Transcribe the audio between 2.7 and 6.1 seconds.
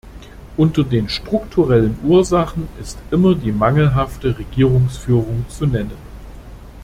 ist immer die mangelhafte Regierungsführung zu nennen.